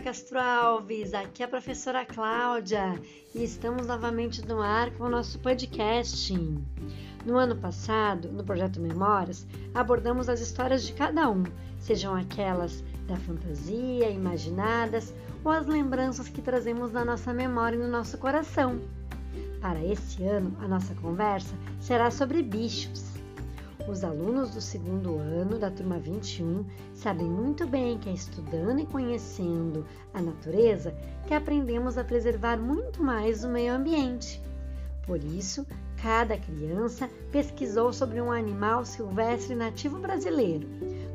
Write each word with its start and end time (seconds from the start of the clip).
Castro 0.00 0.38
Alves, 0.38 1.12
aqui 1.12 1.42
é 1.42 1.46
a 1.46 1.48
professora 1.48 2.04
Cláudia 2.06 2.98
e 3.34 3.44
estamos 3.44 3.86
novamente 3.86 4.46
no 4.46 4.60
ar 4.60 4.90
com 4.92 5.04
o 5.04 5.08
nosso 5.08 5.38
podcast. 5.40 6.32
No 7.26 7.36
ano 7.36 7.56
passado, 7.56 8.28
no 8.32 8.42
projeto 8.42 8.80
Memórias, 8.80 9.46
abordamos 9.74 10.28
as 10.28 10.40
histórias 10.40 10.84
de 10.84 10.92
cada 10.92 11.28
um, 11.28 11.42
sejam 11.78 12.14
aquelas 12.14 12.82
da 13.06 13.16
fantasia, 13.16 14.08
imaginadas 14.08 15.12
ou 15.44 15.52
as 15.52 15.66
lembranças 15.66 16.28
que 16.28 16.40
trazemos 16.40 16.92
na 16.92 17.04
nossa 17.04 17.34
memória 17.34 17.76
e 17.76 17.80
no 17.80 17.88
nosso 17.88 18.16
coração. 18.18 18.80
Para 19.60 19.84
esse 19.84 20.24
ano, 20.24 20.56
a 20.60 20.68
nossa 20.68 20.94
conversa 20.94 21.54
será 21.80 22.10
sobre 22.10 22.42
bichos. 22.42 23.01
Os 23.88 24.04
alunos 24.04 24.50
do 24.50 24.60
segundo 24.60 25.18
ano 25.18 25.58
da 25.58 25.70
turma 25.70 25.98
21 25.98 26.64
sabem 26.94 27.26
muito 27.26 27.66
bem 27.66 27.98
que 27.98 28.08
é 28.08 28.12
estudando 28.12 28.80
e 28.80 28.86
conhecendo 28.86 29.84
a 30.14 30.22
natureza 30.22 30.94
que 31.26 31.34
aprendemos 31.34 31.98
a 31.98 32.04
preservar 32.04 32.56
muito 32.58 33.02
mais 33.02 33.44
o 33.44 33.48
meio 33.48 33.74
ambiente. 33.74 34.40
Por 35.04 35.22
isso, 35.22 35.66
cada 36.00 36.38
criança 36.38 37.10
pesquisou 37.32 37.92
sobre 37.92 38.20
um 38.20 38.30
animal 38.30 38.84
silvestre 38.84 39.54
nativo 39.54 39.98
brasileiro. 39.98 40.68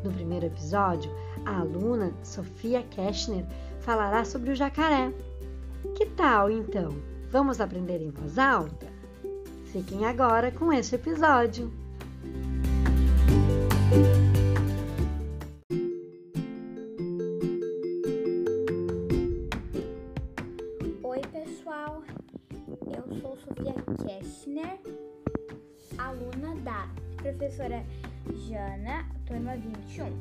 No 0.04 0.12
primeiro 0.12 0.48
episódio, 0.48 1.09
a 1.45 1.59
aluna 1.59 2.14
Sofia 2.22 2.84
Keschner 2.84 3.45
falará 3.80 4.26
sobre 4.26 4.52
o 4.52 4.56
jacaré. 4.56 5.14
Que 5.95 6.06
tal 6.06 6.52
então? 6.52 6.90
Vamos 7.31 7.62
aprender 7.62 8.02
em 8.02 8.09
voz 8.09 8.38
alta? 8.38 8.88
Fiquem 9.72 10.06
agora 10.06 10.52
com 10.52 10.72
este 10.72 10.95
episódio. 10.95 11.87
Sou 23.22 23.36
Sofia 23.38 23.73
Kessner, 24.04 24.80
aluna 25.98 26.56
da 26.62 26.88
professora 27.16 27.84
Jana, 28.48 29.06
turma 29.26 29.56
21. 29.56 30.12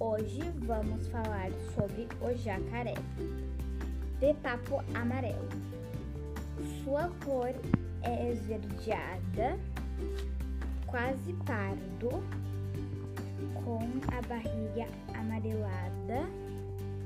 Hoje 0.00 0.42
vamos 0.64 1.06
falar 1.08 1.50
sobre 1.74 2.08
o 2.22 2.34
jacaré 2.36 2.94
de 4.20 4.34
papo 4.34 4.82
amarelo. 4.94 5.48
Sua 6.82 7.10
cor 7.24 7.52
é 8.02 8.32
esverdeada 8.32 9.58
quase 10.86 11.32
pardo, 11.44 12.22
com 13.54 13.80
a 14.16 14.22
barriga 14.22 14.86
amarelada 15.14 16.26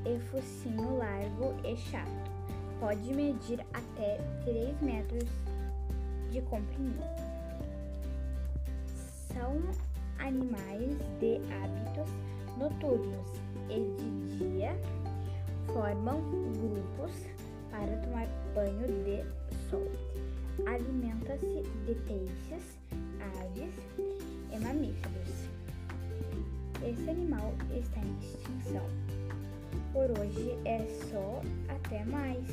e 0.06 0.18
focinho 0.30 0.98
largo 0.98 1.54
e 1.64 1.76
chato. 1.76 2.31
Pode 2.82 3.14
medir 3.14 3.60
até 3.72 4.18
3 4.44 4.80
metros 4.82 5.28
de 6.32 6.40
comprimento. 6.42 7.22
São 9.32 9.62
animais 10.18 10.98
de 11.20 11.36
hábitos 11.54 12.12
noturnos 12.58 13.28
e 13.70 13.78
de 13.78 14.36
dia, 14.36 14.76
formam 15.72 16.20
grupos 16.60 17.12
para 17.70 17.96
tomar 17.98 18.26
banho 18.52 18.88
de 19.04 19.22
sol. 19.70 19.86
Alimenta-se 20.66 21.62
de 21.86 21.94
peixes, 21.94 22.80
aves 23.38 23.74
e 24.50 24.58
mamíferos. 24.58 25.48
Esse 26.84 27.08
animal 27.08 27.54
está 27.72 28.00
em 28.00 28.18
extinção. 28.18 29.01
Por 30.02 30.18
hoje 30.18 30.58
é 30.64 30.84
só. 31.12 31.40
Até 31.68 32.04
mais! 32.06 32.44